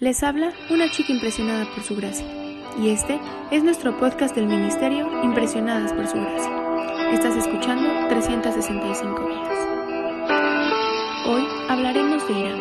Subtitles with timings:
[0.00, 2.24] Les habla una chica impresionada por su gracia.
[2.80, 3.18] Y este
[3.50, 7.10] es nuestro podcast del Ministerio Impresionadas por su gracia.
[7.10, 9.58] Estás escuchando 365 días.
[11.26, 12.60] Hoy hablaremos de Irán.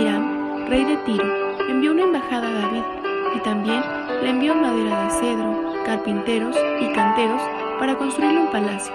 [0.00, 2.84] Irán, rey de Tiro, envió una embajada a David
[3.36, 3.82] y también
[4.22, 7.42] le envió madera de cedro, carpinteros y canteros
[7.78, 8.94] para construirle un palacio.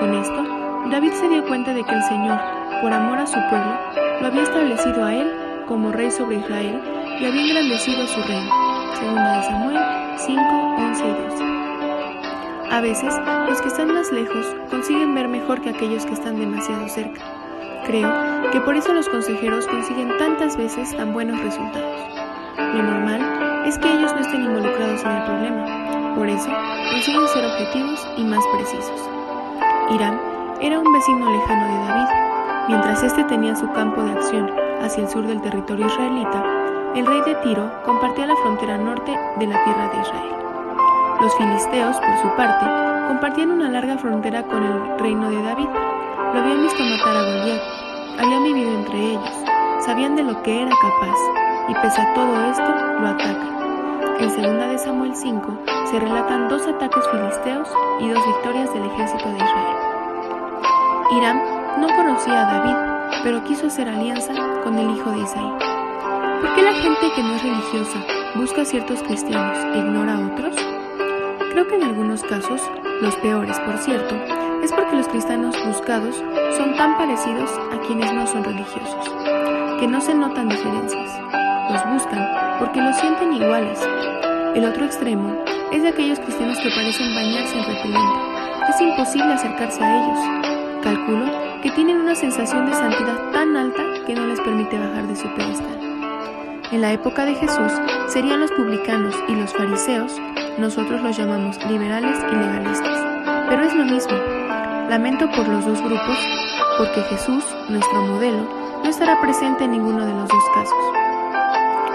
[0.00, 0.44] Con esto,
[0.90, 2.38] David se dio cuenta de que el Señor,
[2.82, 3.74] por amor a su pueblo,
[4.20, 6.80] lo había establecido a él como rey sobre Israel
[7.20, 8.50] y había engrandecido su reino.
[8.98, 9.78] Segunda de Samuel
[10.16, 10.40] 5,
[10.78, 11.44] 11 y 12.
[12.70, 13.14] A veces,
[13.48, 17.20] los que están más lejos consiguen ver mejor que aquellos que están demasiado cerca.
[17.86, 18.10] Creo
[18.50, 22.00] que por eso los consejeros consiguen tantas veces tan buenos resultados.
[22.56, 26.50] Lo normal es que ellos no estén involucrados en el problema, por eso
[26.90, 29.08] consiguen ser objetivos y más precisos.
[29.94, 30.20] Irán
[30.60, 32.08] era un vecino lejano de David,
[32.68, 36.44] mientras éste tenía su campo de acción hacia el sur del territorio israelita,
[36.94, 40.32] el rey de Tiro compartía la frontera norte de la tierra de Israel.
[41.20, 42.66] Los filisteos, por su parte,
[43.08, 45.68] compartían una larga frontera con el reino de David.
[46.32, 47.62] Lo habían visto matar a Goliat,
[48.18, 49.44] habían vivido entre ellos,
[49.80, 51.18] sabían de lo que era capaz,
[51.68, 53.58] y pese a todo esto, lo atacan.
[54.20, 55.58] En 2 de Samuel 5
[55.90, 57.68] se relatan dos ataques filisteos
[58.00, 59.76] y dos victorias del ejército de Israel.
[61.12, 61.42] Irán
[61.78, 64.32] no conocía a David, pero quiso hacer alianza
[64.62, 65.52] con el hijo de Isaí.
[66.40, 67.98] ¿Por qué la gente que no es religiosa
[68.34, 70.56] busca a ciertos cristianos e ignora a otros?
[71.52, 72.62] Creo que en algunos casos,
[73.00, 74.14] los peores por cierto,
[74.62, 76.22] es porque los cristianos buscados
[76.56, 79.10] son tan parecidos a quienes no son religiosos,
[79.80, 81.10] que no se notan diferencias.
[81.70, 82.28] Los buscan
[82.58, 83.80] porque los sienten iguales.
[84.54, 85.36] El otro extremo
[85.72, 88.18] es de aquellos cristianos que parecen bañarse en repelente.
[88.68, 90.82] Es imposible acercarse a ellos.
[90.82, 91.47] Calculo
[91.88, 95.80] tienen una sensación de santidad tan alta que no les permite bajar de su pedestal.
[96.70, 97.72] En la época de Jesús
[98.08, 100.20] serían los publicanos y los fariseos,
[100.58, 102.98] nosotros los llamamos liberales y legalistas,
[103.48, 104.12] pero es lo mismo.
[104.90, 106.18] Lamento por los dos grupos,
[106.76, 108.46] porque Jesús, nuestro modelo,
[108.84, 110.78] no estará presente en ninguno de los dos casos.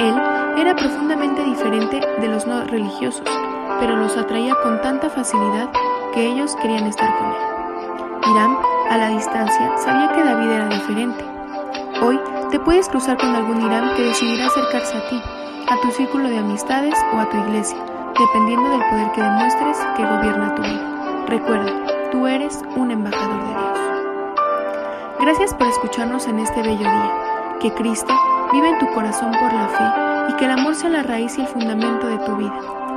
[0.00, 0.14] Él
[0.60, 3.26] era profundamente diferente de los no religiosos,
[3.80, 5.70] pero los atraía con tanta facilidad
[6.12, 8.32] que ellos querían estar con él.
[8.32, 11.24] Irán a la distancia, sabía que David era diferente.
[12.02, 12.18] Hoy
[12.50, 15.22] te puedes cruzar con algún Irán que decidirá acercarse a ti,
[15.68, 17.78] a tu círculo de amistades o a tu iglesia,
[18.18, 21.24] dependiendo del poder que demuestres que gobierna tu vida.
[21.26, 21.72] Recuerda,
[22.10, 23.78] tú eres un embajador de Dios.
[25.20, 27.12] Gracias por escucharnos en este bello día.
[27.60, 28.14] Que Cristo
[28.52, 31.42] vive en tu corazón por la fe y que el amor sea la raíz y
[31.42, 32.54] el fundamento de tu vida,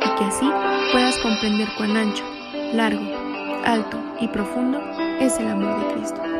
[0.00, 0.50] y que así
[0.92, 2.24] puedas comprender cuán ancho,
[2.72, 3.23] largo,
[3.64, 4.80] alto y profundo
[5.20, 6.34] es el amor de Cristo.